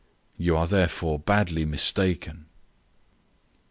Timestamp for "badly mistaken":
1.19-2.47